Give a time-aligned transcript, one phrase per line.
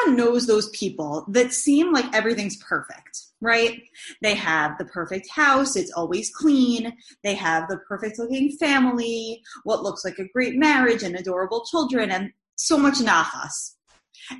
[0.00, 3.82] everyone knows those people that seem like everything's perfect, right?
[4.22, 6.92] They have the perfect house, it's always clean.
[7.22, 12.10] They have the perfect looking family, what looks like a great marriage and adorable children,
[12.10, 13.74] and so much nachas.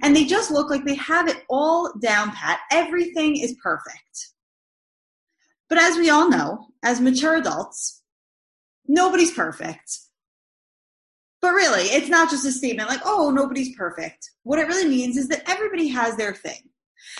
[0.02, 2.60] And they just look like they have it all down pat.
[2.70, 4.32] Everything is perfect.
[5.68, 8.02] But as we all know, as mature adults,
[8.86, 9.98] nobody's perfect.
[11.42, 14.30] But really, it's not just a statement like, oh, nobody's perfect.
[14.42, 16.70] What it really means is that everybody has their thing.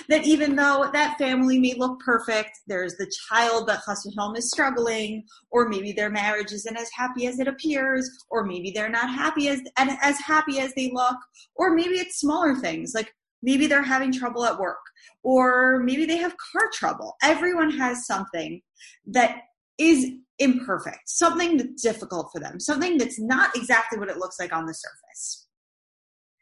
[0.09, 5.25] That even though that family may look perfect, there's the child that Chassidom is struggling,
[5.51, 9.49] or maybe their marriage isn't as happy as it appears, or maybe they're not happy
[9.49, 11.17] as as happy as they look,
[11.55, 14.81] or maybe it's smaller things like maybe they're having trouble at work,
[15.23, 17.17] or maybe they have car trouble.
[17.23, 18.61] Everyone has something
[19.07, 19.39] that
[19.79, 24.53] is imperfect, something that's difficult for them, something that's not exactly what it looks like
[24.53, 25.47] on the surface.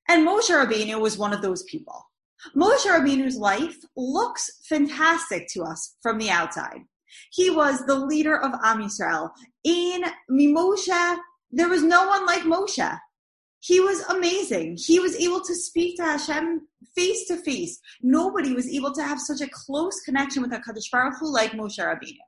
[0.09, 2.03] And Moshe Rabbeinu was one of those people.
[2.57, 6.81] Moshe Rabbeinu's life looks fantastic to us from the outside.
[7.33, 9.31] He was the leader of Am Yisrael.
[9.65, 11.19] In Moshe,
[11.51, 12.99] there was no one like Moshe.
[13.61, 14.79] He was amazing.
[14.79, 17.81] He was able to speak to Hashem face to face.
[18.03, 21.79] Nobody was able to have such a close connection with HaKadosh Baruch Hu like Moshe
[21.79, 22.19] Rabbeinu.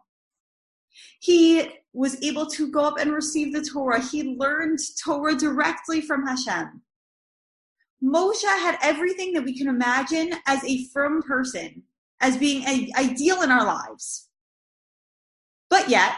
[1.20, 4.00] He was able to go up and receive the Torah.
[4.00, 6.82] He learned Torah directly from Hashem.
[8.02, 11.82] Moshe had everything that we can imagine as a firm person,
[12.20, 14.28] as being a, ideal in our lives.
[15.68, 16.14] But yet,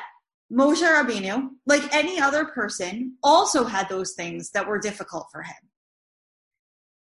[0.52, 5.56] Moshe Rabbeinu, like any other person, also had those things that were difficult for him.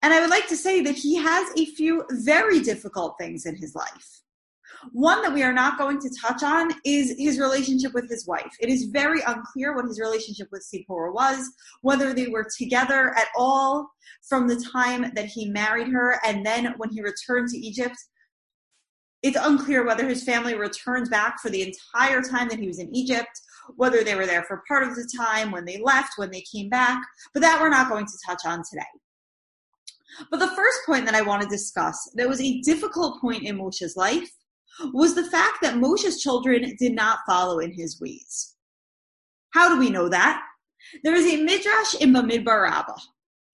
[0.02, 3.56] And I would like to say that he has a few very difficult things in
[3.56, 4.22] his life.
[4.92, 8.52] One that we are not going to touch on is his relationship with his wife.
[8.60, 11.50] It is very unclear what his relationship with Sipporah was,
[11.82, 13.90] whether they were together at all
[14.28, 17.96] from the time that he married her and then when he returned to Egypt.
[19.22, 22.94] It's unclear whether his family returned back for the entire time that he was in
[22.94, 23.40] Egypt,
[23.76, 26.68] whether they were there for part of the time, when they left, when they came
[26.68, 27.02] back,
[27.34, 28.86] but that we're not going to touch on today.
[30.30, 33.56] But the first point that I want to discuss that was a difficult point in
[33.56, 34.30] Moshe's life
[34.92, 38.54] was the fact that Moshe's children did not follow in his ways.
[39.50, 40.42] How do we know that?
[41.04, 43.00] There is a midrash in Bamidbar Rabbah.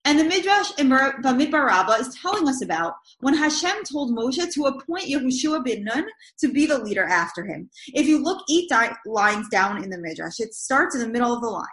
[0.07, 4.65] And the midrash in Bamidbar Rabbah is telling us about when Hashem told Moshe to
[4.67, 6.07] appoint Yehoshua ben Nun
[6.41, 7.71] to be the leader after him.
[7.89, 11.33] If you look eight di- lines down in the midrash, it starts in the middle
[11.33, 11.65] of the line.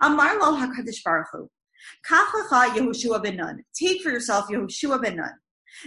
[0.00, 1.50] Amar lo HaKadosh Baruch Hu.
[2.10, 3.62] Yehoshua ben Nun.
[3.78, 5.32] Take for yourself Yehoshua ben Nun.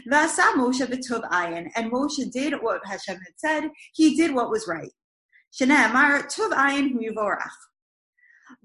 [0.08, 3.70] Vasa Moshe b'tov ayin, and Moshe did what Hashem had said.
[3.94, 4.92] He did what was right.
[5.60, 7.60] Shneemar tov ayin hu yivorach.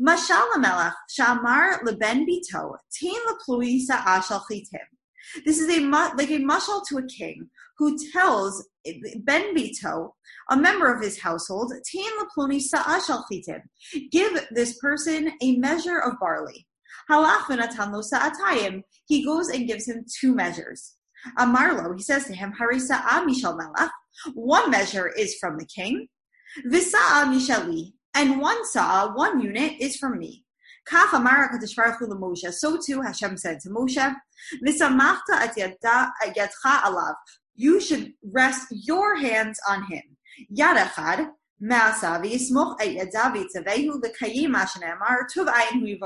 [0.00, 4.86] Mashal melech shamar leben bito tain leplui sa'ashal chitim.
[5.44, 7.48] This is a like a mashal to a king
[7.78, 8.66] who tells
[9.24, 10.10] Ben Bito,
[10.50, 13.62] a member of his household, Tain lepluni sa'ashal chitim.
[14.12, 16.66] Give this person a measure of barley.
[17.10, 18.82] Halach v'natan lo.
[19.06, 20.94] He goes and gives him two measures.
[21.38, 23.90] Amarlo, he says to him, Harisa ah, Mishal Melech.
[24.34, 26.08] One measure is from the king.
[26.66, 27.92] Visa'a ah, Mishali.
[28.14, 30.44] And one sa'a, ah, one unit, is from me.
[30.88, 32.52] Kach Amar Moshe.
[32.52, 34.14] So too Hashem said to Moshe,
[34.66, 37.14] Visamachta at yadcha alav.
[37.56, 40.02] You should rest your hands on him.
[40.56, 41.30] Yadachad,
[41.62, 45.96] Ma'asa, v'yismoch et yadav v'tzavehu l'kayim ashenemar, tuv ayin hu.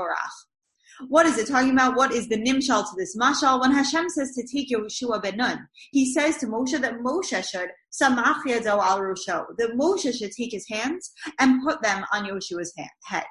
[1.07, 1.95] What is it talking about?
[1.95, 3.61] What is the nimshal to this mashal?
[3.61, 7.69] When Hashem says to take Yehoshua ben Nun, he says to Moshe that Moshe should
[7.91, 12.73] samach yado al rosho, that Moshe should take his hands and put them on Yehoshua's
[13.05, 13.23] head.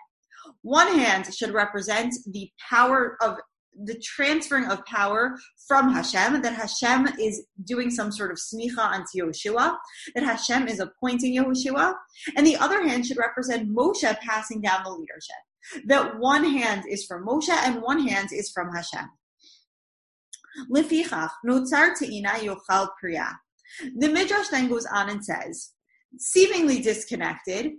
[0.63, 3.37] One hand should represent the power of
[3.85, 5.37] the transferring of power
[5.69, 9.77] from Hashem, that Hashem is doing some sort of smicha onto Yehoshua,
[10.15, 11.95] that Hashem is appointing Yehoshua,
[12.35, 15.37] and the other hand should represent Moshe passing down the leadership
[15.87, 19.09] that one hand is from Moshe and one hand is from Hashem.
[20.71, 23.39] Lefichach, notzar te'ina yochal priya.
[23.97, 25.73] The Midrash then goes on and says,
[26.19, 27.73] seemingly disconnected,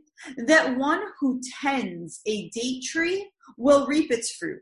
[0.45, 4.61] that one who tends a date tree will reap its fruit.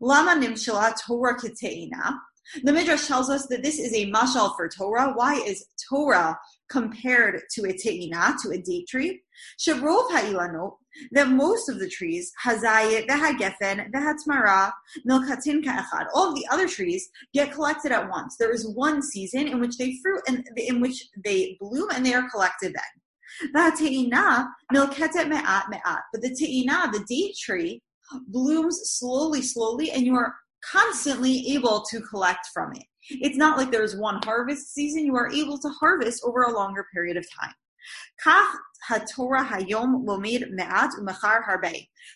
[0.00, 2.18] Lama nimshala Torah keteina.
[2.64, 5.12] The Midrash tells us that this is a mashal for Torah.
[5.14, 6.38] Why is Torah
[6.70, 9.22] compared to a te'ina, to a date tree?
[9.58, 10.76] Shabrov ha'ilanot,
[11.12, 14.72] that most of the trees, hazayit, vehagefen, vehatmara,
[15.08, 18.36] milkatin ka'echad, all of the other trees get collected at once.
[18.38, 22.14] There is one season in which they fruit and in which they bloom and they
[22.14, 23.52] are collected then.
[23.52, 26.02] The milketet me'at me'at.
[26.12, 27.82] But the te'ina, the date tree,
[28.28, 30.34] blooms slowly, slowly, and you are
[30.64, 32.84] constantly able to collect from it.
[33.10, 35.04] It's not like there's one harvest season.
[35.04, 37.54] You are able to harvest over a longer period of time.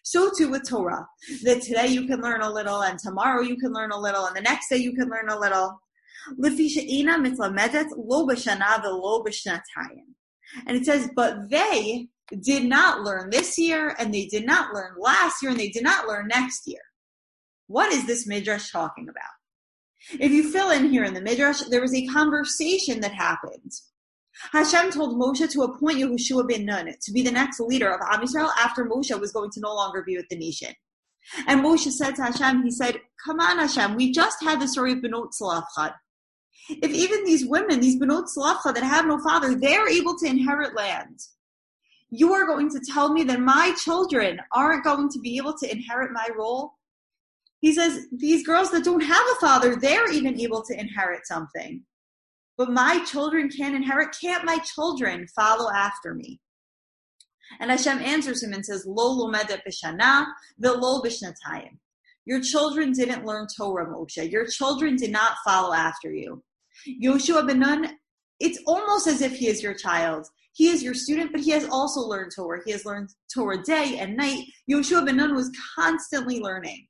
[0.02, 1.06] So too with Torah,
[1.42, 4.36] that today you can learn a little, and tomorrow you can learn a little, and
[4.36, 5.80] the next day you can learn a little.
[10.66, 12.08] And it says, but they
[12.40, 15.82] did not learn this year, and they did not learn last year, and they did
[15.82, 16.80] not learn next year.
[17.66, 19.33] What is this midrash talking about?
[20.12, 23.72] If you fill in here in the midrash, there was a conversation that happened.
[24.52, 28.20] Hashem told Moshe to appoint Yehoshua ben Nun to be the next leader of Am
[28.20, 30.74] Yisrael after Moshe was going to no longer be with the nation.
[31.46, 34.92] And Moshe said to Hashem, he said, come on Hashem, we just had the story
[34.92, 35.94] of Benot Salafchad.
[36.68, 40.74] If even these women, these Benot Salafchad that have no father, they're able to inherit
[40.74, 41.18] land,
[42.10, 45.70] you are going to tell me that my children aren't going to be able to
[45.70, 46.74] inherit my role?
[47.64, 51.82] He says, these girls that don't have a father, they're even able to inherit something.
[52.58, 54.14] But my children can't inherit.
[54.20, 56.42] Can't my children follow after me?
[57.60, 60.26] And Hashem answers him and says, Lo lomedet b'shana,
[60.62, 61.78] v'lo b'shnatayim.
[62.26, 64.30] Your children didn't learn Torah, Moshe.
[64.30, 66.44] Your children did not follow after you.
[67.02, 67.96] Yoshua ben Nun,
[68.40, 70.26] it's almost as if he is your child.
[70.52, 72.60] He is your student, but he has also learned Torah.
[72.66, 74.44] He has learned Torah day and night.
[74.70, 76.88] Yoshua ben Nun was constantly learning.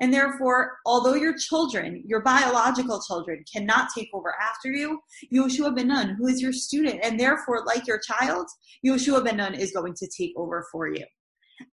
[0.00, 5.00] And therefore, although your children, your biological children, cannot take over after you,
[5.32, 8.46] Yoshua ben Nun, who is your student, and therefore, like your child,
[8.84, 11.04] Yoshua ben Nun is going to take over for you.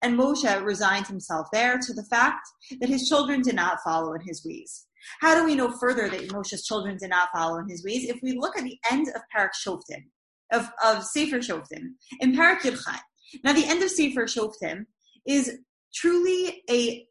[0.01, 2.47] And Moshe resigned himself there to the fact
[2.79, 4.85] that his children did not follow in his ways.
[5.19, 8.07] How do we know further that Moshe's children did not follow in his ways?
[8.07, 10.03] If we look at the end of Parak Shoftim,
[10.51, 12.99] of, of Sefer Shoftim, in Parak Yirchai.
[13.43, 14.85] Now, the end of Sefer Shoftim
[15.25, 15.57] is
[15.93, 17.05] truly a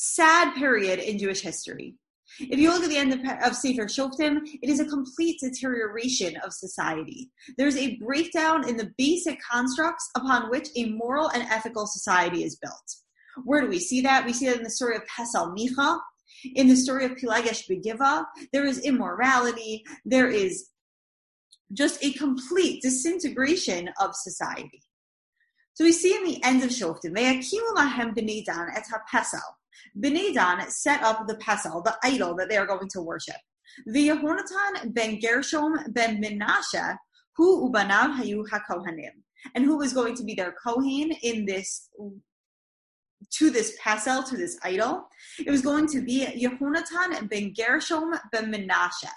[0.00, 1.96] sad period in Jewish history.
[2.38, 6.36] If you look at the end of, of Sefer Shoftim, it is a complete deterioration
[6.44, 7.32] of society.
[7.56, 12.54] There's a breakdown in the basic constructs upon which a moral and ethical society is
[12.54, 12.94] built.
[13.44, 14.24] Where do we see that?
[14.24, 15.98] We see that in the story of Pesal Micha,
[16.54, 18.24] in the story of Pilagesh Begiva.
[18.52, 19.84] There is immorality.
[20.04, 20.68] There is
[21.72, 24.82] just a complete disintegration of society.
[25.74, 29.57] So we see in the end of Shoftim, et ha-pesal.
[29.96, 33.36] Bnei Dan set up the pesel, the idol that they are going to worship.
[33.86, 36.96] The Yehonatan ben Gershom ben Menashe,
[37.36, 39.12] who ubanav hayu hakohanim,
[39.54, 41.88] and who was going to be their kohen in this
[43.30, 45.08] to this pesel, to this idol.
[45.44, 49.10] It was going to be Yehonatan ben Gershom ben Menashe,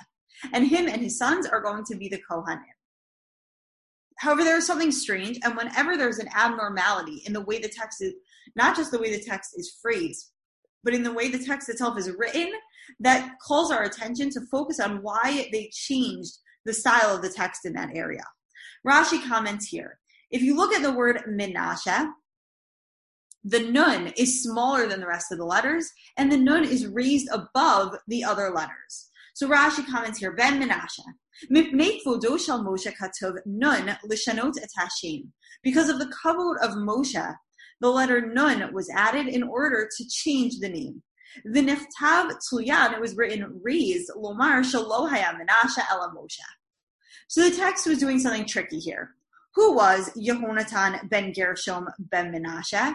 [0.54, 2.62] and him and his sons are going to be the kohanim.
[4.18, 8.04] However, there is something strange, and whenever there's an abnormality in the way the text
[8.04, 8.13] is,
[8.56, 10.31] not just the way the text is phrased,
[10.83, 12.51] but in the way the text itself is written,
[13.00, 17.66] that calls our attention to focus on why they changed the style of the text
[17.66, 18.24] in that area.
[18.88, 20.00] Rashi comments here.
[20.31, 22.10] If you look at the word Menashe,
[23.44, 27.28] the nun is smaller than the rest of the letters, and the nun is raised
[27.31, 29.10] above the other letters.
[29.33, 31.00] So Rashi comments here, Ben Menashe.
[35.63, 37.36] Because of the kavod of Moshe,
[37.81, 41.01] the letter nun was added in order to change the name.
[41.45, 46.40] The Niftav Tzuyan, it was written raised, Lomar Shalohaya Menashe Ela Moshe.
[47.28, 49.11] So the text was doing something tricky here.
[49.56, 52.94] Who was Yehonatan ben Gershom ben Menashe?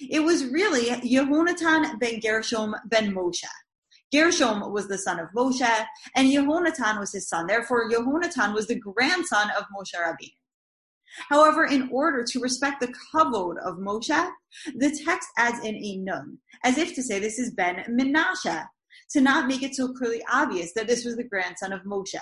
[0.00, 3.44] It was really Yehonatan ben Gershom ben Moshe.
[4.10, 7.46] Gershom was the son of Moshe, and Yehonatan was his son.
[7.46, 10.32] Therefore, Yehonatan was the grandson of Moshe Rabbeinu.
[11.28, 14.30] However, in order to respect the kavod of Moshe,
[14.74, 18.66] the text adds in a nun, as if to say this is Ben Menashe,
[19.10, 22.20] to not make it so clearly obvious that this was the grandson of Moshe.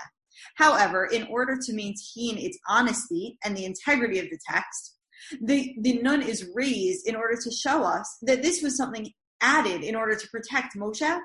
[0.57, 4.97] However, in order to maintain its honesty and the integrity of the text,
[5.41, 9.83] the, the nun is raised in order to show us that this was something added
[9.83, 11.21] in order to protect Moshe.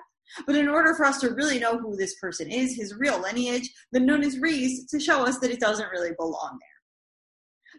[0.47, 3.69] But in order for us to really know who this person is, his real lineage,
[3.91, 6.80] the nun is raised to show us that it doesn't really belong there.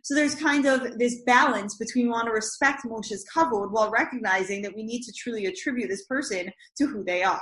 [0.02, 4.61] So there's kind of this balance between we want to respect Moshe's kavod while recognizing
[4.62, 7.40] that we need to truly attribute this person to who they are.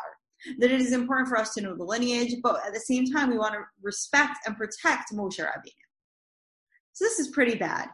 [0.58, 3.30] That it is important for us to know the lineage, but at the same time,
[3.30, 5.72] we want to respect and protect Moshe Rabbeinu.
[6.92, 7.88] So this is pretty bad.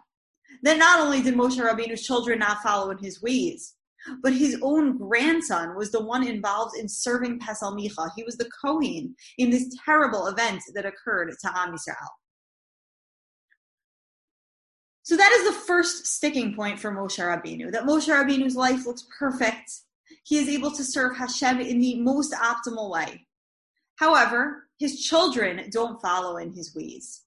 [0.62, 3.75] That not only did Moshe Rabbeinu's children not follow in his ways,
[4.23, 8.11] but his own grandson was the one involved in serving Pesel Micha.
[8.16, 12.08] He was the Kohen in this terrible event that occurred to Am Yisrael.
[15.06, 19.06] So that is the first sticking point for Moshe Rabbeinu, that Moshe Rabbeinu's life looks
[19.16, 19.70] perfect.
[20.25, 23.25] He is able to serve Hashem in the most optimal way.
[23.94, 27.22] However, his children don't follow in his ways.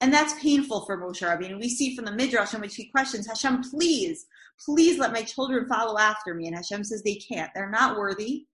[0.00, 1.60] And that's painful for Moshe Rabbeinu.
[1.60, 4.24] We see from the Midrash in which he questions, Hashem, please,
[4.64, 6.46] please let my children follow after me.
[6.46, 7.50] And Hashem says they can't.
[7.54, 8.46] They're not worthy.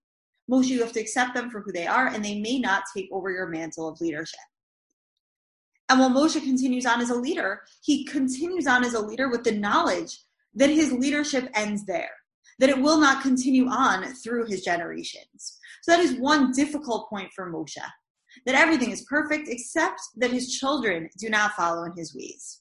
[0.50, 3.08] Moshe, you have to accept them for who they are, and they may not take
[3.12, 4.40] over your mantle of leadership.
[5.88, 9.44] And while Moshe continues on as a leader, he continues on as a leader with
[9.44, 10.18] the knowledge
[10.54, 12.10] that his leadership ends there,
[12.58, 15.58] that it will not continue on through his generations.
[15.82, 17.76] So that is one difficult point for Moshe,
[18.46, 22.60] that everything is perfect except that his children do not follow in his ways.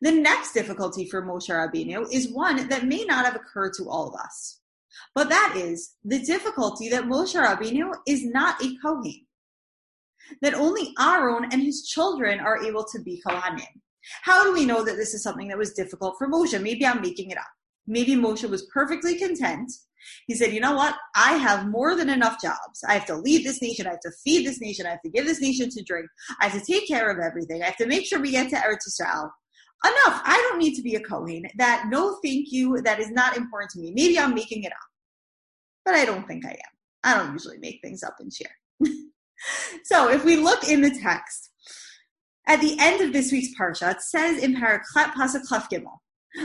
[0.00, 4.08] The next difficulty for Moshe Rabbeinu is one that may not have occurred to all
[4.08, 4.60] of us.
[5.14, 9.26] But that is the difficulty that Moshe Rabbeinu is not a Kohen
[10.42, 13.66] that only Aaron and his children are able to be Kohanim.
[14.22, 16.60] How do we know that this is something that was difficult for Moshe?
[16.60, 17.46] Maybe I'm making it up.
[17.86, 19.72] Maybe Moshe was perfectly content.
[20.26, 20.96] He said, you know what?
[21.14, 22.82] I have more than enough jobs.
[22.88, 23.86] I have to lead this nation.
[23.86, 24.86] I have to feed this nation.
[24.86, 26.06] I have to give this nation to drink.
[26.40, 27.62] I have to take care of everything.
[27.62, 29.30] I have to make sure we get to Eretz Yisrael.
[29.82, 30.22] Enough.
[30.24, 31.44] I don't need to be a Kohen.
[31.56, 32.80] That, no thank you.
[32.82, 33.92] That is not important to me.
[33.94, 34.78] Maybe I'm making it up.
[35.84, 36.56] But I don't think I am.
[37.02, 38.56] I don't usually make things up and share.
[39.84, 41.50] so if we look in the text,
[42.46, 45.98] at the end of this week's parsha, it says in Paraklet Pasuk Chaf Gimel,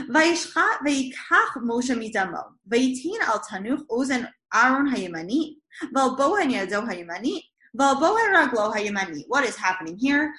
[0.08, 5.54] Vayishchat vayikach Moshe midamo, vayitin al tanuch ozen Aaron hayimani,
[5.94, 7.40] valbohen yado hayimani,
[7.76, 9.24] valbohen raglo hayimani.
[9.28, 10.32] What is happening here?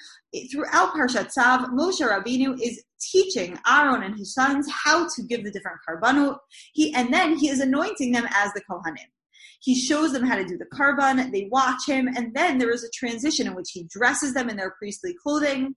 [0.50, 5.50] Throughout Parshat Tzav, Moshe Rabbeinu is teaching Aaron and his sons how to give the
[5.50, 6.38] different karbanot.
[6.72, 9.08] He and then he is anointing them as the kohanim.
[9.60, 11.32] He shows them how to do the karban.
[11.32, 14.56] They watch him, and then there is a transition in which he dresses them in
[14.56, 15.74] their priestly clothing.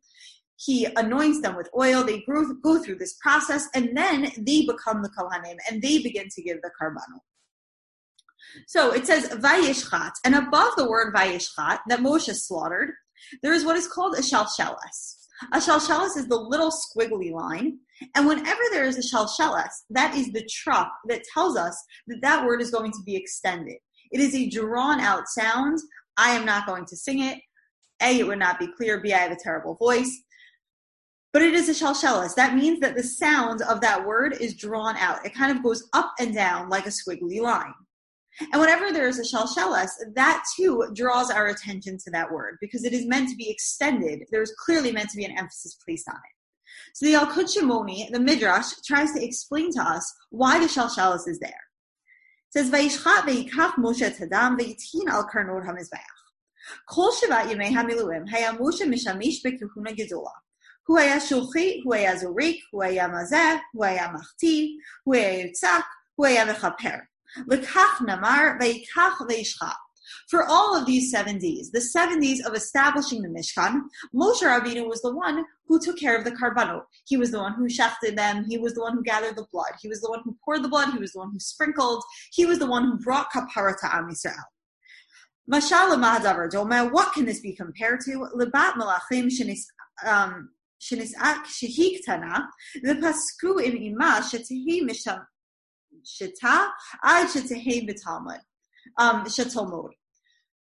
[0.57, 2.03] He anoints them with oil.
[2.03, 6.27] They go, go through this process, and then they become the kohanim, and they begin
[6.29, 7.19] to give the karban.
[8.67, 12.91] So it says vayishchat, and above the word vayishchat that Moshe slaughtered,
[13.41, 15.17] there is what is called a shalshelas.
[15.53, 17.79] A shalshelas is the little squiggly line,
[18.15, 21.77] and whenever there is a shalshelas, that is the truck that tells us
[22.07, 23.77] that that word is going to be extended.
[24.11, 25.79] It is a drawn out sound.
[26.17, 27.39] I am not going to sing it.
[28.01, 28.99] A, it would not be clear.
[28.99, 30.23] B, I have a terrible voice.
[31.33, 32.35] But it is a shalshelas.
[32.35, 35.25] That means that the sound of that word is drawn out.
[35.25, 37.73] It kind of goes up and down like a squiggly line.
[38.51, 42.83] And whenever there is a shalshelas, that too draws our attention to that word because
[42.83, 44.23] it is meant to be extended.
[44.31, 46.40] There is clearly meant to be an emphasis placed on it.
[46.93, 51.39] So the Yalkut Shimoni, the Midrash, tries to explain to us why the Shalshelas is
[51.39, 51.49] there.
[51.49, 56.19] It says, Vayishchat ve'yikach Moshe tadam ve'yitin al karnor ha-mizbeach.
[56.89, 60.31] Kol shivat yemei hamiluim hayam haya Moshe mishamish bekihuna gedola.
[60.85, 64.75] Hu haya hu haya zorik, hu haya mazeh, hu haya machti,
[65.05, 65.83] hu haya yutzak,
[66.17, 67.01] hu haya mechaper.
[68.01, 69.75] Namar veikach ve'yishchat.
[70.29, 73.81] For all of these seven days, the seven days of establishing the Mishkan,
[74.15, 76.83] Moshe Rabbeinu was the one who took care of the karbanot.
[77.05, 78.45] He was the one who shafted them.
[78.45, 79.73] He was the one who gathered the blood.
[79.81, 80.91] He was the one who poured the blood.
[80.91, 82.03] He was the one who sprinkled.
[82.31, 84.35] He was the one who brought kapara to Am Yisrael.
[85.51, 88.27] Mashal Mahadavar Doma, what can this be compared to?
[88.35, 89.63] Lebat Malachim Shenis
[90.05, 90.49] um
[90.81, 92.47] Shehi Ktana,
[92.83, 95.23] V'pasku im Ima Shetehi Misham
[96.03, 96.69] Shita
[97.03, 98.39] Ad Shetehi B'Talmud.
[98.97, 99.89] Um, Shetalmud.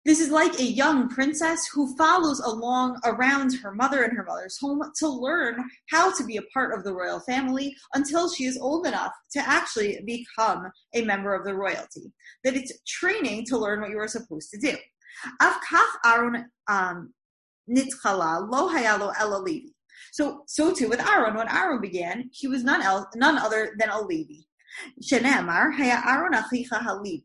[0.04, 4.58] This is like a young princess who follows along around her mother and her mother's
[4.58, 8.58] home to learn how to be a part of the royal family until she is
[8.58, 12.12] old enough to actually become a member of the royalty.
[12.44, 14.76] That it's training to learn what you are supposed to do.
[16.04, 16.46] Aaron
[18.50, 19.60] Lo Hayalo
[20.12, 21.34] So, so too with Aaron.
[21.34, 24.42] When Aaron began, he was none else, none other than a Levi.
[25.02, 27.24] Shenemar Haya Aaron Achicha Halevi.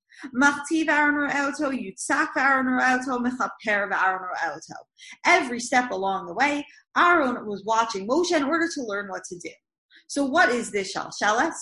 [0.35, 4.75] Machtiv Aaron Ra'elto, Yitzak Aaron Ra'elto, Mechaper Aaron Ra'elto.
[5.25, 6.65] Every step along the way,
[6.97, 9.51] Aaron was watching Moshe in order to learn what to do.
[10.07, 11.55] So what is this Shalshelas?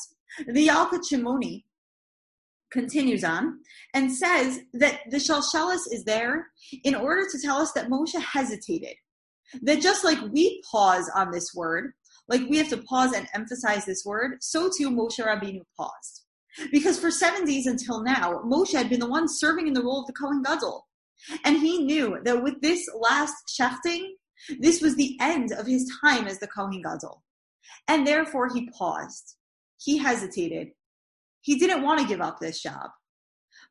[0.48, 1.64] The Yalkut Shimoni
[2.72, 3.60] continues on
[3.94, 6.48] and says that the Shalshelas is there
[6.84, 8.96] in order to tell us that Moshe hesitated.
[9.64, 11.94] That just like we pause on this word,
[12.28, 16.26] like we have to pause and emphasize this word, so too Moshe Rabbeinu paused.
[16.72, 20.02] Because for seven days until now, Moshe had been the one serving in the role
[20.02, 20.86] of the Kohen Gadol.
[21.44, 24.16] And he knew that with this last shafting,
[24.60, 27.24] This was the end of his time as the Kohen Gadol.
[27.88, 29.36] And therefore he paused.
[29.78, 30.70] He hesitated.
[31.42, 32.90] He didn't want to give up this job.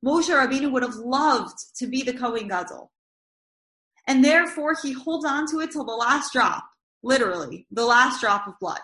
[0.05, 2.91] Moshe Rabbeinu would have loved to be the Kohen Gadol.
[4.07, 6.65] And therefore he holds on to it till the last drop,
[7.03, 8.81] literally, the last drop of blood.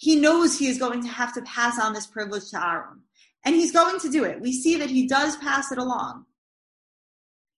[0.00, 3.02] He knows he is going to have to pass on this privilege to Aaron.
[3.44, 4.40] And he's going to do it.
[4.40, 6.24] We see that he does pass it along.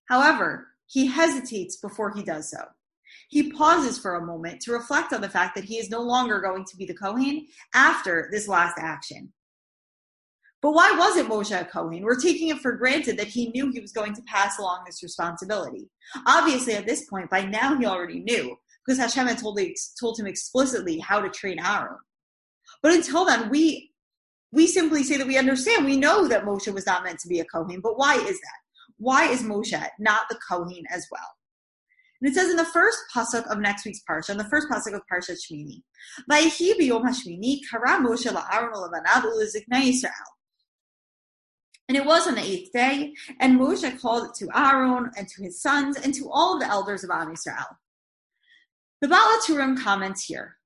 [0.09, 2.65] However, he hesitates before he does so.
[3.29, 6.41] He pauses for a moment to reflect on the fact that he is no longer
[6.41, 9.31] going to be the Kohen after this last action.
[10.61, 12.03] But why wasn't Moshe a Kohen?
[12.03, 15.01] We're taking it for granted that he knew he was going to pass along this
[15.01, 15.89] responsibility.
[16.27, 19.57] Obviously, at this point, by now he already knew because Hashem had told,
[19.97, 21.95] told him explicitly how to train Aaron.
[22.83, 23.91] But until then, we
[24.51, 25.85] we simply say that we understand.
[25.85, 28.59] We know that Moshe was not meant to be a Kohen, but why is that?
[28.97, 31.27] Why is Moshe not the Kohen as well?
[32.21, 34.93] And it says in the first pasuk of next week's parsha, in the first pasuk
[34.93, 35.81] of Parsha Shmini,
[36.29, 40.11] "Vayichi biyom hashmini kara Moshe la'aron ulevanav uleziknei Yisrael."
[41.89, 45.61] And it was on the eighth day, and Moshe called to Aaron and to his
[45.61, 47.77] sons and to all the elders of Am Yisrael.
[49.01, 50.57] The HaTurim comments here.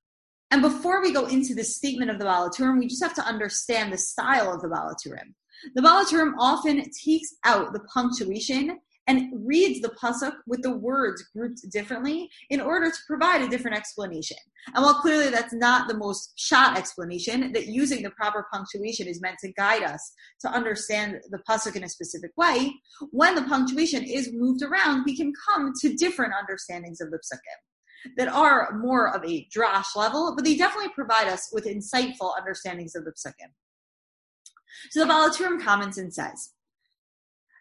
[0.51, 3.25] And before we go into the statement of the Baal HaTurim, we just have to
[3.25, 5.33] understand the style of the Baal HaTurim.
[5.75, 11.23] The Baal HaTurim often takes out the punctuation and reads the pasuk with the words
[11.33, 14.37] grouped differently in order to provide a different explanation.
[14.75, 19.21] And while clearly that's not the most pshat explanation, that using the proper punctuation is
[19.21, 20.11] meant to guide us
[20.41, 22.73] to understand the pasuk in a specific way,
[23.11, 27.59] when the punctuation is moved around, we can come to different understandings of the psukim
[28.17, 32.95] that are more of a drash level, but they definitely provide us with insightful understandings
[32.95, 33.51] of the psukim.
[34.91, 36.51] So the Baal HaTurim comments and says,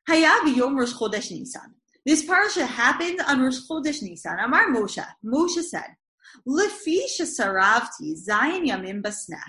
[0.08, 1.74] Hayav Yom Rosh Chodesh Nisan.
[2.04, 4.38] This parasha happened on Rosh Chodesh Nisan.
[4.38, 5.04] Amar Moshe.
[5.24, 5.96] Moshe said,
[6.46, 9.40] Lefi shesaravti zayin yamim basneh.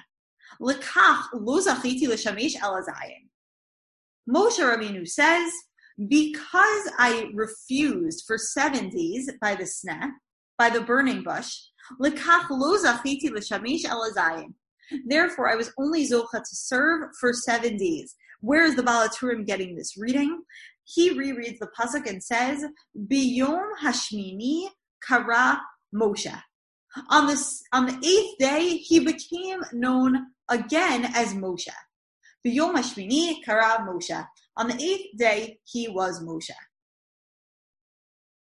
[0.60, 3.28] Lekach lo zachiti l'shamesh el zayin.
[4.28, 5.52] Moshe Rabbeinu says,
[6.08, 10.12] because I refused for seven days by the sneh,
[10.58, 11.56] by the burning bush.
[15.06, 18.16] Therefore, I was only zocha to serve for seven days.
[18.42, 20.44] Where is the Baal HaTurim getting this reading?
[20.84, 22.64] He rereads the pasuk and says,
[22.96, 24.70] "Biyom Hashmini
[25.06, 25.62] Kara
[25.94, 26.42] Moshe."
[27.10, 31.68] On this, on the eighth day, he became known again as Moshe.
[32.46, 34.26] Biyom Hashmini Kara Moshe.
[34.56, 36.52] On the eighth day, he was Moshe.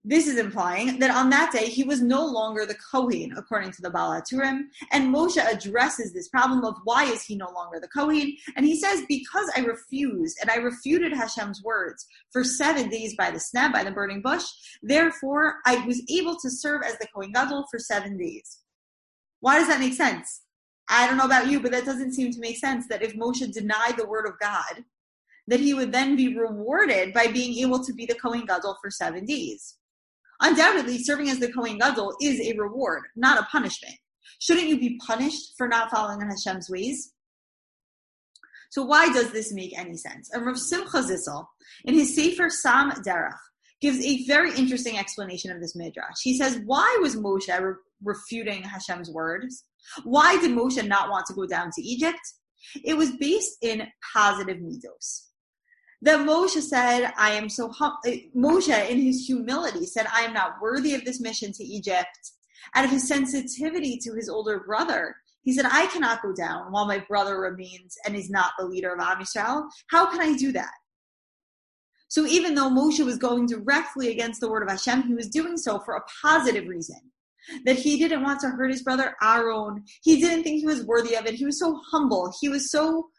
[0.07, 3.81] This is implying that on that day he was no longer the Kohen, according to
[3.81, 7.87] the Baal HaTurim, And Moshe addresses this problem of why is he no longer the
[7.87, 8.37] Kohen?
[8.55, 13.31] And he says, because I refused and I refuted Hashem's words for seven days by
[13.31, 14.45] the sneh, by the burning bush,
[14.83, 18.59] therefore I was able to serve as the Kohen Gadol for seven days.
[19.39, 20.43] Why does that make sense?
[20.87, 23.51] I don't know about you, but that doesn't seem to make sense that if Moshe
[23.51, 24.85] denied the word of God,
[25.47, 28.91] that he would then be rewarded by being able to be the Kohen Gadol for
[28.91, 29.77] seven days.
[30.41, 33.95] Undoubtedly, serving as the Kohen Gadol is a reward, not a punishment.
[34.39, 37.13] Shouldn't you be punished for not following in Hashem's ways?
[38.69, 40.29] So why does this make any sense?
[40.31, 41.45] And Rav Simcha Zissel,
[41.85, 43.31] in his Sefer Sam Derech,
[43.79, 46.15] gives a very interesting explanation of this midrash.
[46.23, 49.63] He says, why was Moshe re- refuting Hashem's words?
[50.03, 52.19] Why did Moshe not want to go down to Egypt?
[52.83, 55.25] It was based in positive midos
[56.05, 57.97] that Moshe said, I am so hum-.
[58.07, 62.31] Uh, Moshe, in his humility, said, I am not worthy of this mission to Egypt.
[62.75, 66.87] Out of his sensitivity to his older brother, he said, I cannot go down while
[66.87, 69.67] my brother remains and is not the leader of Am Yisrael.
[69.89, 70.73] How can I do that?
[72.07, 75.57] So even though Moshe was going directly against the word of Hashem, he was doing
[75.57, 76.99] so for a positive reason.
[77.65, 79.83] That he didn't want to hurt his brother Aaron.
[80.01, 81.35] He didn't think he was worthy of it.
[81.35, 82.33] He was so humble.
[82.41, 83.09] He was so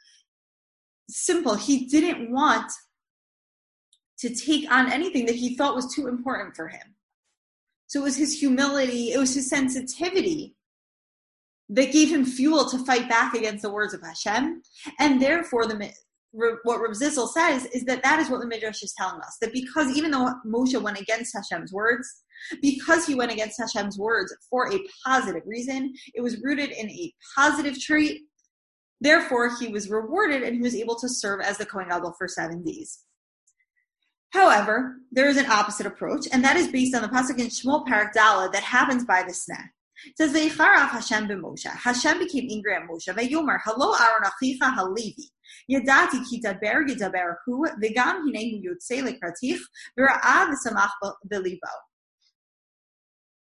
[1.09, 1.55] simple.
[1.55, 2.71] He didn't want
[4.19, 6.95] to take on anything that he thought was too important for him.
[7.87, 10.57] So it was his humility, it was his sensitivity
[11.69, 14.63] that gave him fuel to fight back against the words of Hashem.
[14.99, 15.93] And therefore, the
[16.65, 17.17] what Rav says
[17.67, 19.39] is that that is what the Midrash is telling us.
[19.41, 22.07] That because even though Moshe went against Hashem's words,
[22.61, 27.13] because he went against Hashem's words for a positive reason, it was rooted in a
[27.37, 28.23] positive trait
[29.01, 32.29] Therefore, he was rewarded and he was able to serve as the Kohen Gadol for
[32.29, 33.01] seven days.
[34.31, 37.87] However, there is an opposite approach, and that is based on the pasuk in Shmuel
[37.87, 39.69] Parak Dala that happens by the sneh.
[40.05, 43.09] It says, "Veicharaf Hashem b'Moshe." Hashem became angry at Moshe.
[43.09, 45.31] Veyomer, Halo Aaron achicha Halivi.
[45.71, 49.61] Yadati ki daber yidaber hu v'gam hinehu yotzei lekratich
[49.99, 50.91] v'ra'ah v'samach
[51.31, 51.73] b'libo.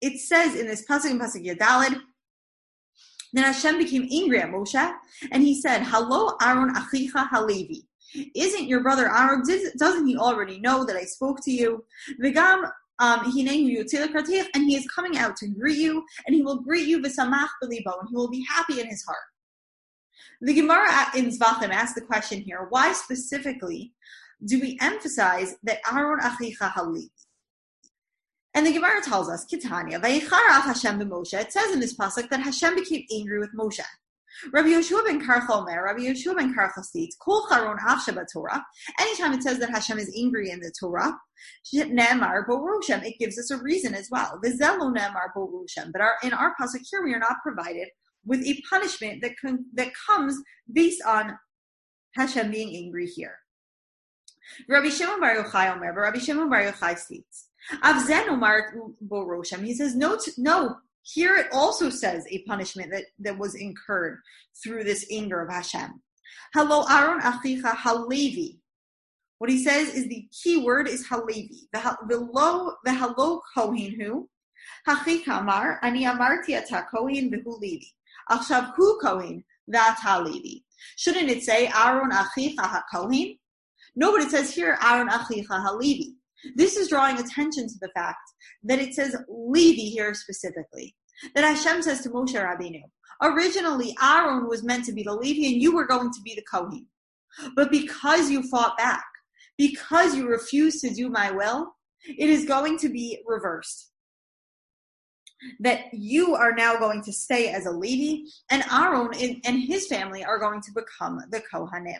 [0.02, 2.00] It says in this pasuk in pasuk Yadalid
[3.32, 4.94] then Hashem became angry at Moshe,
[5.30, 7.86] and he said, "Hello, Aaron Achicha Halevi."
[8.34, 9.42] Isn't your brother Aaron?
[9.78, 11.84] Doesn't he already know that I spoke to you?
[12.22, 17.00] V'gam um, and he is coming out to greet you, and he will greet you
[17.00, 19.18] v'samach belibo, and he will be happy in his heart.
[20.40, 23.92] The Gemara in Zvachim asks the question here: Why specifically
[24.44, 27.10] do we emphasize that Aaron achicha halevi?
[28.54, 31.40] And the Gemara tells us, Kitania, Kitanya, Hashem Moshe.
[31.40, 33.80] It says in this pasuk that Hashem became angry with Moshe.
[34.52, 38.64] Rabbi Yeshua ben Karcha Omer, Rabbi Yeshua ben Karcha states, Kol Charon Avsha Torah.
[39.00, 41.16] Anytime it says that Hashem is angry in the Torah,
[41.74, 44.38] Nemar Borushem, it gives us a reason as well.
[44.44, 45.92] Vizelo Nemar Borushem.
[45.92, 47.88] But our, in our pasuk here, we are not provided
[48.24, 50.38] with a punishment that con, that comes
[50.72, 51.38] based on
[52.14, 53.36] Hashem being angry here.
[54.68, 57.48] Rabbi Shimon Bar Yochai Omer, but Rabbi Shimon Bar Yochai states,
[57.82, 58.74] Avzen Omar
[59.06, 59.64] Boroshem.
[59.64, 64.18] He says, no, no, here it also says a punishment that, that was incurred
[64.62, 66.00] through this anger of Hashem.
[66.54, 68.60] Hello, Aaron Achicha Halevi.
[69.38, 71.68] What he says is the key word is Halevi.
[71.72, 74.28] The low, the hello Kohen who?
[74.86, 77.84] Hachika Amar, Ani Amarti Ata Kohen Levi.
[78.30, 80.64] Achshav Hu Kohen, that Halevi.
[80.96, 83.38] Shouldn't it say Aaron Achicha HaKohen?
[83.94, 86.14] No, but it says here Aaron Achicha Halevi.
[86.56, 88.18] This is drawing attention to the fact
[88.64, 90.94] that it says Levi here specifically.
[91.34, 92.82] That Hashem says to Moshe Rabbeinu,
[93.22, 96.42] originally Aaron was meant to be the Levi and you were going to be the
[96.50, 96.86] Kohen.
[97.54, 99.04] But because you fought back,
[99.56, 101.74] because you refused to do my will,
[102.06, 103.90] it is going to be reversed.
[105.60, 110.24] That you are now going to stay as a Levi, and Aaron and his family
[110.24, 111.98] are going to become the Kohanim.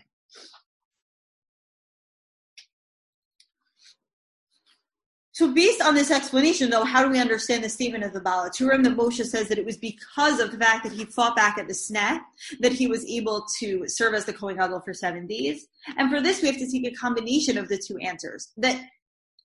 [5.34, 8.84] So, based on this explanation, though, how do we understand the statement of the HaTurim
[8.84, 11.66] that Moshe says that it was because of the fact that he fought back at
[11.66, 12.20] the Sneh
[12.60, 15.66] that he was able to serve as the Kohen Gadol for seven days?
[15.96, 18.52] And for this, we have to take a combination of the two answers.
[18.58, 18.78] That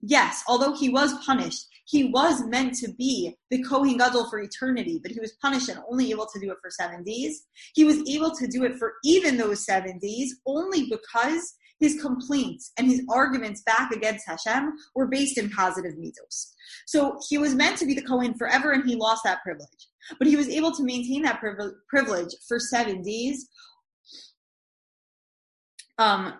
[0.01, 4.99] yes, although he was punished, he was meant to be the Kohen Gadol for eternity,
[5.01, 7.45] but he was punished and only able to do it for seven days.
[7.75, 12.71] He was able to do it for even those seven days only because his complaints
[12.77, 16.51] and his arguments back against Hashem were based in positive mitos.
[16.85, 19.87] So he was meant to be the Kohen forever and he lost that privilege.
[20.17, 21.41] But he was able to maintain that
[21.87, 23.47] privilege for seven days.
[25.97, 26.33] Um,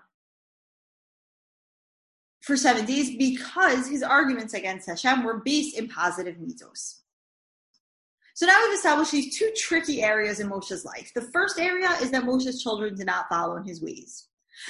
[2.42, 7.00] for seven days because his arguments against Hashem were based in positive mitos.
[8.36, 11.12] So now we've established these two tricky areas in Moshe's life.
[11.14, 14.27] The first area is that Moshe's children did not follow in his ways.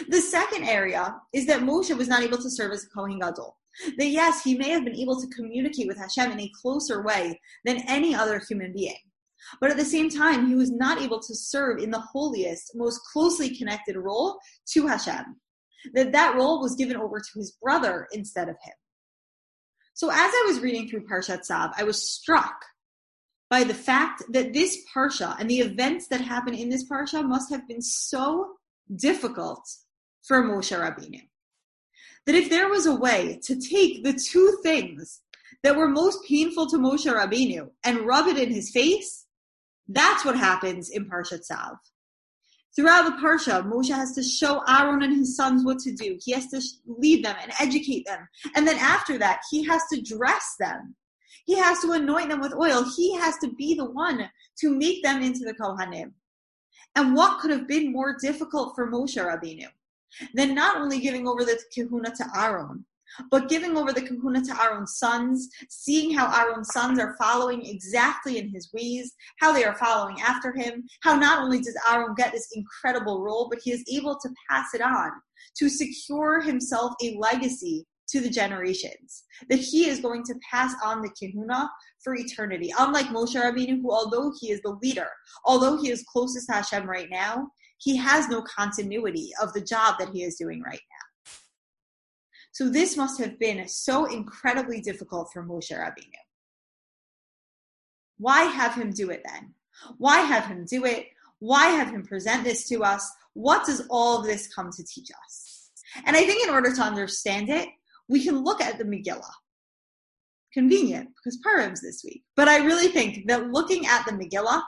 [0.07, 3.57] The second area is that Moshe was not able to serve as a Kohen Gadol.
[3.97, 7.39] That yes, he may have been able to communicate with Hashem in a closer way
[7.63, 8.97] than any other human being.
[9.61, 12.99] But at the same time, he was not able to serve in the holiest, most
[13.13, 14.39] closely connected role
[14.73, 15.37] to Hashem.
[15.93, 18.73] That that role was given over to his brother instead of him.
[19.93, 22.65] So as I was reading through Parshat Tzav, I was struck
[23.49, 27.49] by the fact that this parsha and the events that happen in this parsha must
[27.49, 28.56] have been so
[28.95, 29.67] difficult
[30.23, 31.21] for Moshe Rabbeinu.
[32.25, 35.21] That if there was a way to take the two things
[35.63, 39.25] that were most painful to Moshe Rabbeinu and rub it in his face,
[39.87, 41.77] that's what happens in Parshat Tzav.
[42.75, 46.19] Throughout the Parsha, Moshe has to show Aaron and his sons what to do.
[46.23, 48.27] He has to lead them and educate them.
[48.55, 50.95] And then after that, he has to dress them.
[51.45, 52.85] He has to anoint them with oil.
[52.95, 56.11] He has to be the one to make them into the Kohanim.
[56.97, 59.67] And what could have been more difficult for Moshe Rabbeinu
[60.33, 62.83] than not only giving over the kahuna to Aaron,
[63.29, 68.39] but giving over the kahuna to Aaron's sons, seeing how Aaron's sons are following exactly
[68.39, 72.31] in his ways, how they are following after him, how not only does Aaron get
[72.31, 75.11] this incredible role, but he is able to pass it on
[75.57, 79.23] to secure himself a legacy to the generations.
[79.49, 81.69] That he is going to pass on the kahuna
[82.03, 82.73] for eternity.
[82.77, 85.09] Unlike Moshe Rabbeinu, who although he is the leader,
[85.45, 89.95] although he is closest to Hashem right now, he has no continuity of the job
[89.99, 91.31] that he is doing right now.
[92.51, 96.23] So this must have been so incredibly difficult for Moshe Rabbeinu.
[98.17, 99.53] Why have him do it then?
[99.99, 101.05] Why have him do it?
[101.39, 103.07] Why have him present this to us?
[103.33, 105.69] What does all of this come to teach us?
[106.05, 107.69] And I think in order to understand it,
[108.09, 109.33] we can look at the Megillah.
[110.53, 112.23] Convenient because Purim's this week.
[112.35, 114.61] But I really think that looking at the Megillah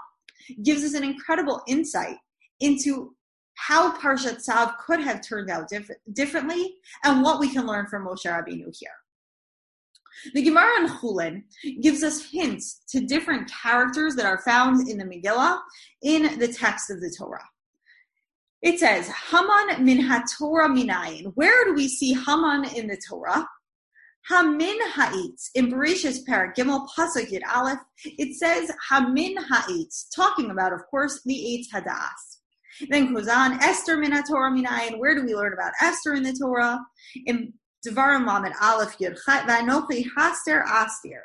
[0.64, 2.18] gives us an incredible insight
[2.60, 3.16] into
[3.56, 8.06] how Parshat Tzav could have turned out diff- differently, and what we can learn from
[8.06, 8.92] Moshe Rabbeinu here.
[10.34, 11.44] The Gemara in Chulin
[11.82, 15.60] gives us hints to different characters that are found in the Megillah
[16.02, 17.44] in the text of the Torah.
[18.62, 21.32] It says, Haman min haTorah minayin.
[21.36, 23.48] Where do we see Haman in the Torah?
[24.28, 25.50] Hamin ha'itz.
[25.56, 31.22] In Bereshit Parak Gimel Pasuk Yid Aleph, it says Hamin ha'itz, talking about, of course,
[31.26, 32.88] the Eitz Hadas.
[32.90, 35.00] Then goes on, Esther min haTorah minayin.
[35.00, 36.80] Where do we learn about Esther in the Torah?
[37.26, 37.54] In
[37.86, 41.24] Devarim Lamed Aleph Yud Chay, Vanochi Haster Astir.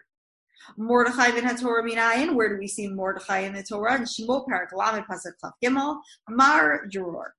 [0.77, 3.96] Mordechai ben HaTorah Minayin, where do we see Mordechai in the Torah?
[3.96, 5.98] In Shemot Parak Lamed Pasuk Klaf Gimel,
[6.29, 7.35] Mar Juror.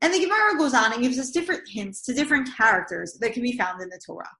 [0.00, 3.42] And the Gemara goes on and gives us different hints to different characters that can
[3.42, 4.30] be found in the Torah.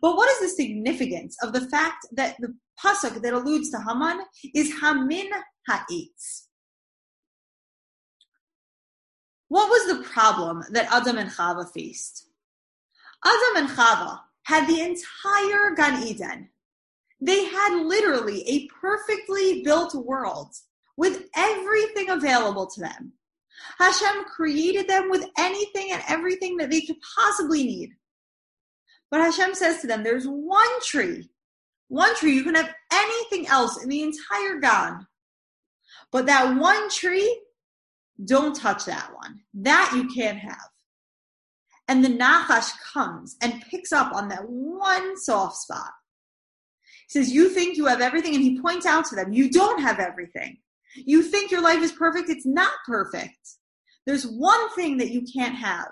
[0.00, 4.20] But what is the significance of the fact that the pasuk that alludes to Haman
[4.54, 5.30] is Hamin
[5.68, 6.48] Ha'etz?
[9.48, 12.28] What was the problem that Adam and Chava faced?
[13.24, 16.48] Adam and Chava had the entire Gan Eden
[17.22, 20.52] they had literally a perfectly built world
[20.96, 23.12] with everything available to them.
[23.78, 27.90] Hashem created them with anything and everything that they could possibly need.
[29.08, 31.30] But Hashem says to them, there's one tree,
[31.86, 35.06] one tree, you can have anything else in the entire Gan.
[36.10, 37.40] But that one tree,
[38.24, 39.42] don't touch that one.
[39.54, 40.68] That you can't have.
[41.86, 45.92] And the Nachash comes and picks up on that one soft spot
[47.12, 49.98] says, You think you have everything, and he points out to them, You don't have
[49.98, 50.58] everything.
[50.94, 53.56] You think your life is perfect, it's not perfect.
[54.06, 55.90] There's one thing that you can't have.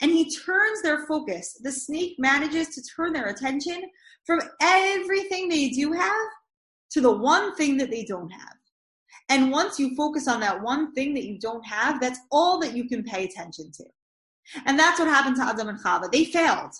[0.00, 1.58] And he turns their focus.
[1.62, 3.82] The snake manages to turn their attention
[4.26, 6.28] from everything they do have
[6.92, 8.54] to the one thing that they don't have.
[9.28, 12.76] And once you focus on that one thing that you don't have, that's all that
[12.76, 13.84] you can pay attention to.
[14.66, 16.10] And that's what happened to Adam and Chava.
[16.10, 16.72] They failed.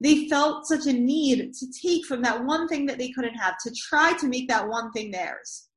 [0.00, 3.56] They felt such a need to take from that one thing that they couldn't have,
[3.64, 5.68] to try to make that one thing theirs.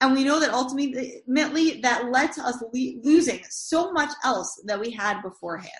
[0.00, 4.90] And we know that ultimately that led to us losing so much else that we
[4.90, 5.70] had beforehand.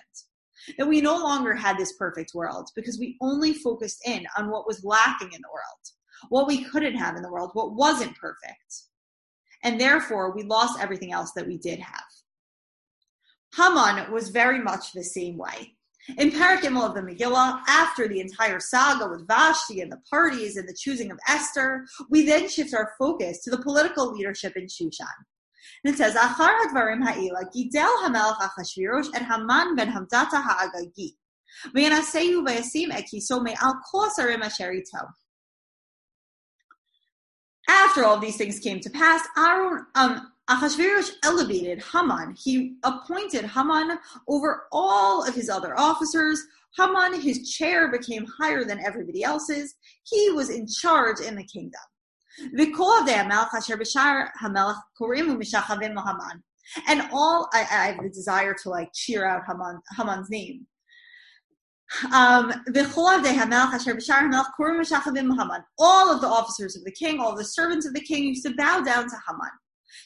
[0.79, 4.67] That we no longer had this perfect world because we only focused in on what
[4.67, 8.83] was lacking in the world, what we couldn't have in the world, what wasn't perfect.
[9.63, 12.03] And therefore, we lost everything else that we did have.
[13.55, 15.76] Haman was very much the same way.
[16.15, 20.67] In Parak of the Megillah, after the entire saga with Vashti and the parties and
[20.67, 25.17] the choosing of Esther, we then shift our focus to the political leadership in Shushan.
[25.83, 31.15] And it says, Achar hadvarim ha'ila, gidel hamelech Achashvirosh et Haman ben Hamdata ha'agagi.
[31.75, 34.73] V'yanaseyu v'yasim et kiso me'al kol sarim asher
[37.67, 42.35] After all these things came to pass, Aaron, um, Achashverosh elevated Haman.
[42.37, 46.41] He appointed Haman over all of his other officers.
[46.77, 49.75] Haman, his chair became higher than everybody else's.
[50.03, 51.81] He was in charge in the kingdom.
[56.87, 60.67] And all I, I have the desire to like cheer out Haman, Haman's name.
[62.13, 62.51] Um,
[65.79, 68.53] all of the officers of the king, all the servants of the king used to
[68.55, 69.49] bow down to Haman.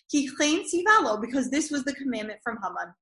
[0.09, 2.93] He claimed sivalo because this was the commandment from Haman.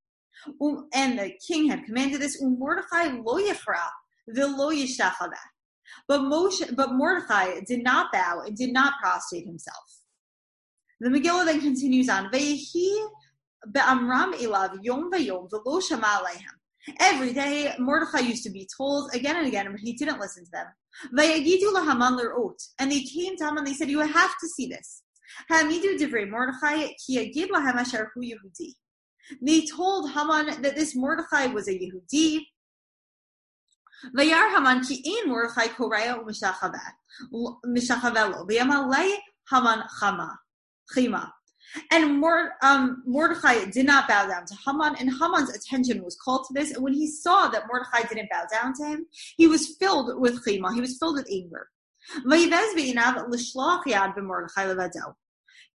[0.62, 2.42] Um, and the king had commanded this.
[2.42, 3.90] Um Mordechai lo yechra
[4.36, 4.72] v'lo
[6.08, 9.84] But Moshe, but Mordechai did not bow and did not prostrate himself.
[11.00, 12.30] The Megillah then continues on.
[13.68, 15.10] Elav yom
[17.00, 20.52] Every day, Mordechai used to be told again and again, but he didn't listen to
[20.52, 20.68] them.
[22.80, 25.04] And they came to Haman, they said, You have to see this.
[25.50, 28.76] Hamidu divrei Mordechai ki lahem asher hu Yehudi.
[29.42, 32.46] They told Haman that this Mordechai was a Yehudi.
[34.16, 38.48] Vayar Haman ki ein Mordechai koraya umishachavelo.
[38.48, 39.18] V'yamalei
[39.50, 40.38] Haman chama.
[40.96, 41.32] Chima.
[41.92, 42.24] And
[42.64, 46.72] um, Mordechai did not bow down to Haman, and Haman's attention was called to this.
[46.72, 49.06] And when he saw that Mordechai didn't bow down to him,
[49.38, 50.74] he was filled with chima.
[50.74, 51.70] He was filled with anger.
[52.31, 55.11] ויבז בעיניו לשלוח יד במרדכי לבדו.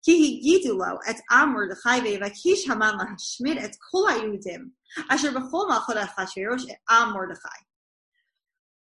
[0.04, 4.70] כי הגידו לו את עם מרדכי ויבקש המן להשמיד את כל היהודים
[5.10, 7.70] אשר בכל מלכות אחשוורוש עם מרדכי.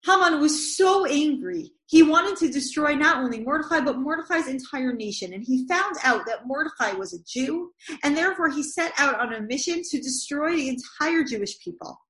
[0.04, 1.70] Haman was so angry.
[1.86, 5.32] He wanted to destroy not only Mordecai, but Mordecai's entire nation.
[5.32, 9.32] And he found out that Mordecai was a Jew, and therefore he set out on
[9.32, 12.00] a mission to destroy the entire Jewish people.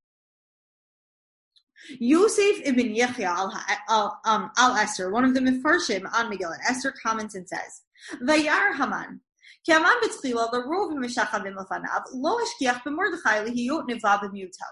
[1.98, 3.52] Yosef ibn Yechia al,
[3.88, 7.82] al, um, al Esther, one of the Mefarshim on Megillah, Esther comments and says,
[8.22, 9.20] Vayar Haman,
[9.64, 14.64] כי המן בתחילה לרוב המשחווים לפניו, לא השגיח במרדכי להיות נבלה במיעוטו.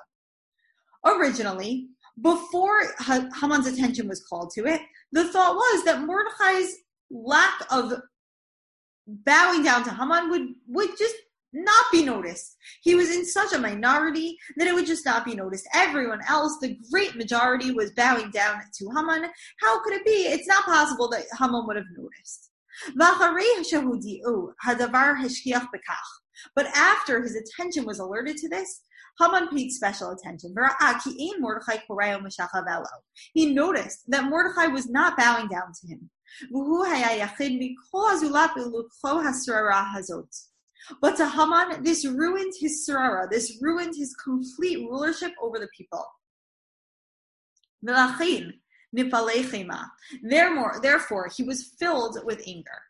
[1.07, 1.89] Originally,
[2.21, 2.79] before
[3.41, 4.81] Haman's attention was called to it,
[5.13, 6.75] the thought was that Mordecai's
[7.11, 8.03] lack of
[9.07, 11.15] bowing down to Haman would, would just
[11.56, 12.58] not be noticed.
[12.82, 15.68] He was in such a minority that it would just not be noticed.
[15.74, 19.30] Everyone else, the great majority, was bowing down to Haman.
[19.62, 20.28] How could it be?
[20.28, 22.52] It's not possible that Haman would have noticed.
[26.56, 28.82] But after his attention was alerted to this,
[29.20, 30.54] Haman paid special attention.
[33.34, 36.10] He noticed that Mordechai was not bowing down to him.
[41.02, 46.06] But to Haman, this ruined his sarara, this ruined his complete rulership over the people.
[50.24, 52.82] Therefore, therefore, he was filled with anger.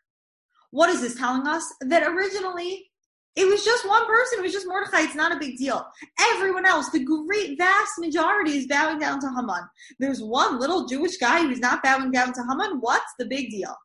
[0.70, 1.72] What is this telling us?
[1.80, 2.90] That originally
[3.36, 4.38] it was just one person.
[4.38, 5.02] It was just Mordechai.
[5.02, 5.86] It's not a big deal.
[6.32, 9.68] Everyone else, the great vast majority, is bowing down to Haman.
[9.98, 12.78] There's one little Jewish guy who's not bowing down to Haman.
[12.80, 13.76] What's the big deal?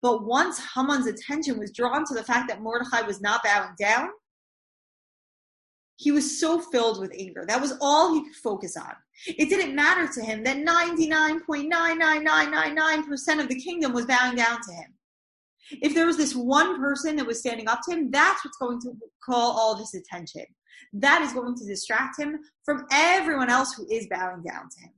[0.00, 4.08] But once Haman's attention was drawn to the fact that Mordechai was not bowing down,
[5.96, 7.44] he was so filled with anger.
[7.46, 8.94] That was all he could focus on.
[9.26, 14.94] It didn't matter to him that 99.99999% of the kingdom was bowing down to him.
[15.80, 18.80] If there was this one person that was standing up to him, that's what's going
[18.80, 20.44] to call all this attention.
[20.92, 24.90] That is going to distract him from everyone else who is bowing down to him.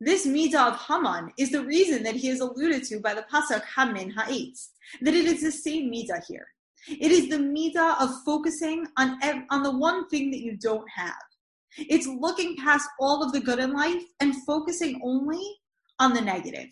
[0.00, 3.62] This midah of Haman is the reason that he is alluded to by the pasuk
[3.64, 6.46] Hamin Ha'etz, that it is the same midah here.
[6.88, 9.18] It is the midah of focusing on,
[9.50, 11.14] on the one thing that you don't have.
[11.78, 15.42] It's looking past all of the good in life and focusing only
[15.98, 16.68] on the negative.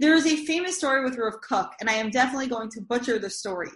[0.00, 3.18] There is a famous story with Rav Kook, and I am definitely going to butcher
[3.18, 3.70] the story.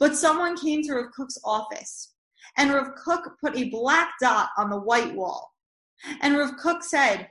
[0.00, 2.14] But someone came to Rav Kook's office,
[2.56, 5.52] and Rav Kook put a black dot on the white wall.
[6.20, 7.28] And Rav Kook said,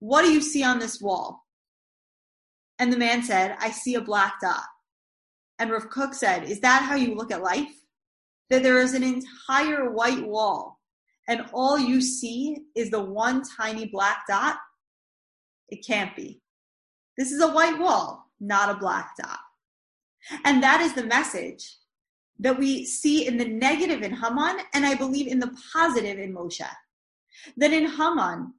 [0.00, 1.46] What do you see on this wall?
[2.78, 4.64] And the man said, I see a black dot.
[5.58, 7.70] And Rav Kook said, Is that how you look at life?
[8.48, 10.80] That there is an entire white wall,
[11.28, 14.56] and all you see is the one tiny black dot?
[15.68, 16.40] It can't be.
[17.16, 19.38] This is a white wall, not a black dot.
[20.44, 21.76] And that is the message
[22.38, 26.34] that we see in the negative in Haman, and I believe in the positive in
[26.34, 26.66] Moshe.
[27.58, 28.54] That in Haman,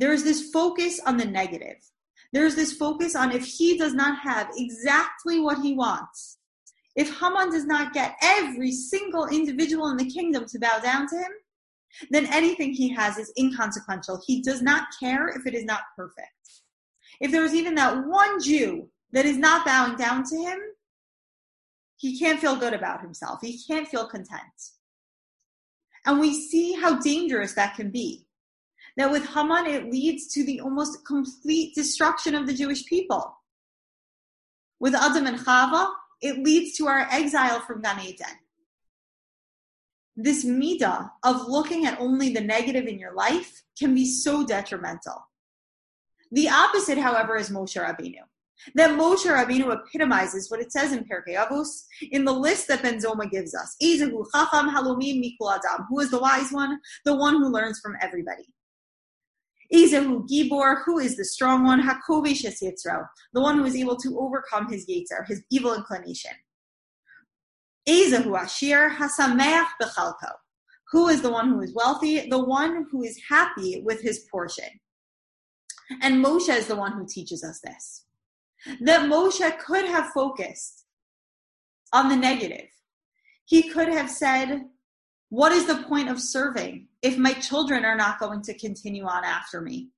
[0.00, 1.76] there is this focus on the negative.
[2.32, 6.38] There's this focus on if he does not have exactly what he wants,
[6.96, 11.16] if Haman does not get every single individual in the kingdom to bow down to
[11.16, 11.32] him,
[12.10, 14.20] then anything he has is inconsequential.
[14.26, 16.32] He does not care if it is not perfect
[17.20, 20.58] if there is even that one Jew that is not bowing down to him,
[21.96, 23.40] he can't feel good about himself.
[23.42, 24.40] He can't feel content.
[26.06, 28.26] And we see how dangerous that can be.
[29.00, 33.34] That with Haman, it leads to the almost complete destruction of the Jewish people.
[34.78, 38.26] With Adam and Chava, it leads to our exile from Gan Eden.
[40.16, 45.26] This midah of looking at only the negative in your life can be so detrimental.
[46.30, 48.20] The opposite, however, is Moshe Rabbeinu.
[48.74, 52.98] That Moshe Rabbeinu epitomizes what it says in Pirkei Avos in the list that Ben
[52.98, 53.76] Zoma gives us.
[53.80, 56.78] Chacham Halomed Mikul Adam, Who is the wise one?
[57.06, 58.44] The one who learns from everybody.
[59.72, 61.80] Ezehu Gibor, who is the strong one?
[61.80, 66.32] Hakovish Yitzro, the one who is able to overcome his yetzer, his evil inclination.
[67.88, 70.32] Ezehu Ashir Hasameach Bechalko,
[70.90, 72.28] who is the one who is wealthy?
[72.28, 74.68] The one who is happy with his portion.
[76.02, 78.04] And Moshe is the one who teaches us this.
[78.80, 80.84] That Moshe could have focused
[81.92, 82.68] on the negative.
[83.44, 84.62] He could have said,
[85.30, 89.24] What is the point of serving if my children are not going to continue on
[89.24, 89.90] after me?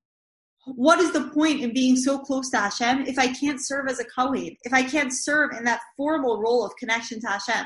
[0.67, 3.99] What is the point in being so close to Hashem if I can't serve as
[3.99, 7.65] a Kohen, if I can't serve in that formal role of connection to Hashem?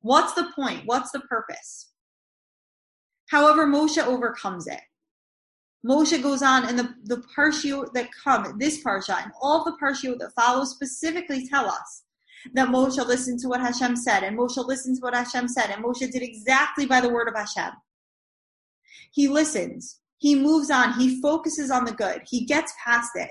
[0.00, 0.82] What's the point?
[0.86, 1.92] What's the purpose?
[3.28, 4.80] However, Moshe overcomes it.
[5.86, 10.18] Moshe goes on, and the, the parshiot that come, this parsha, and all the parshiot
[10.18, 12.04] that follow specifically tell us
[12.52, 15.84] that Moshe listened to what Hashem said, and Moshe listened to what Hashem said, and
[15.84, 17.72] Moshe did exactly by the word of Hashem.
[19.12, 23.30] He listens, he moves on, he focuses on the good, he gets past it.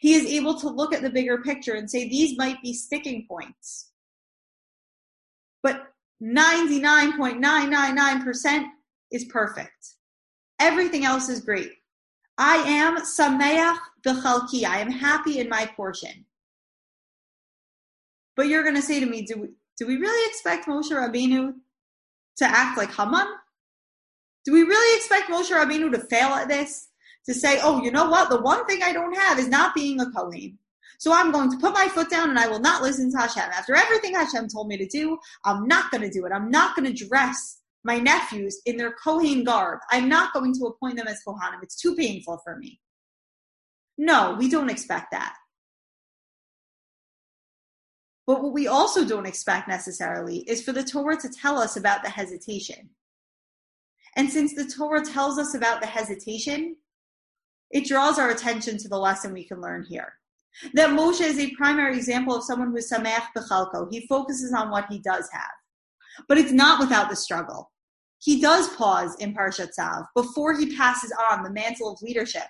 [0.00, 3.26] He is able to look at the bigger picture and say, these might be sticking
[3.28, 3.90] points.
[5.62, 5.82] But
[6.22, 8.66] 99.999%
[9.12, 9.94] is perfect.
[10.58, 11.70] Everything else is great.
[12.38, 14.64] I am sameach b'chalki.
[14.64, 16.25] I am happy in my portion.
[18.36, 21.54] But you're going to say to me, do we, do we really expect Moshe Rabbeinu
[22.36, 23.26] to act like Haman?
[24.44, 26.88] Do we really expect Moshe Rabbeinu to fail at this?
[27.26, 28.30] To say, oh, you know what?
[28.30, 30.58] The one thing I don't have is not being a Kohen.
[30.98, 33.50] So I'm going to put my foot down and I will not listen to Hashem.
[33.52, 36.32] After everything Hashem told me to do, I'm not going to do it.
[36.32, 39.80] I'm not going to dress my nephews in their Kohen garb.
[39.90, 41.62] I'm not going to appoint them as Kohanim.
[41.62, 42.80] It's too painful for me.
[43.98, 45.34] No, we don't expect that.
[48.26, 52.02] But what we also don't expect necessarily is for the Torah to tell us about
[52.02, 52.90] the hesitation.
[54.16, 56.76] And since the Torah tells us about the hesitation,
[57.70, 60.14] it draws our attention to the lesson we can learn here.
[60.74, 63.88] That Moshe is a primary example of someone who is sameach bechalko.
[63.90, 66.24] He focuses on what he does have.
[66.28, 67.70] But it's not without the struggle.
[68.18, 72.46] He does pause in Parshat Tzav before he passes on the mantle of leadership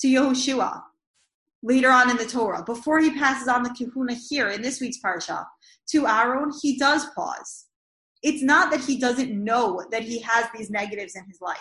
[0.00, 0.82] to Yehoshua
[1.66, 2.62] later on in the Torah.
[2.62, 5.44] Before he passes on the kahuna here in this week's Parsha
[5.88, 7.66] to Aaron, he does pause.
[8.22, 11.58] It's not that he doesn't know that he has these negatives in his life.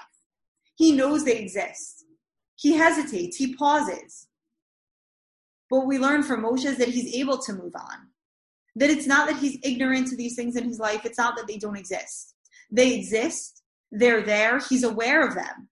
[0.75, 2.05] He knows they exist.
[2.55, 4.27] He hesitates, he pauses.
[5.71, 8.09] But we learn from Moshe that he's able to move on.
[8.75, 11.47] That it's not that he's ignorant to these things in his life, it's not that
[11.47, 12.35] they don't exist.
[12.71, 15.69] They exist, they're there, he's aware of them.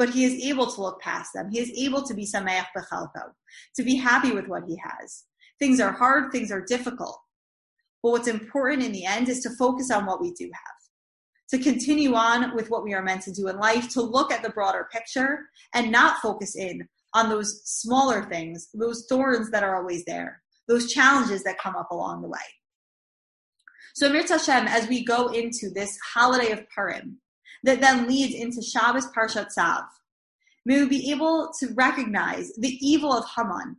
[0.00, 1.50] But he is able to look past them.
[1.50, 3.32] He is able to be sameach bechalko,
[3.76, 5.24] to be happy with what he has.
[5.58, 7.20] Things are hard, things are difficult.
[8.02, 11.58] But what's important in the end is to focus on what we do have, to
[11.62, 14.48] continue on with what we are meant to do in life, to look at the
[14.48, 20.02] broader picture and not focus in on those smaller things, those thorns that are always
[20.06, 22.38] there, those challenges that come up along the way.
[23.94, 27.18] So Mirz Hashem, as we go into this holiday of Purim,
[27.62, 29.84] that then leads into Shabbos Parshat Tzav,
[30.64, 33.76] may we be able to recognize the evil of Haman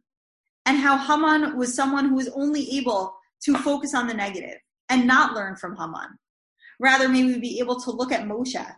[0.65, 4.57] and how Haman was someone who was only able to focus on the negative
[4.89, 6.17] and not learn from Haman.
[6.79, 8.75] Rather, may we be able to look at Moshe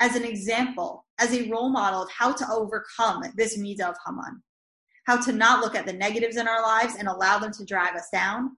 [0.00, 4.42] as an example, as a role model of how to overcome this midah of Haman,
[5.06, 7.96] how to not look at the negatives in our lives and allow them to drag
[7.96, 8.56] us down,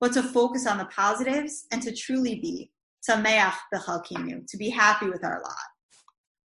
[0.00, 2.70] but to focus on the positives and to truly be
[3.08, 5.73] sameach bechalkinu, to be happy with our lot.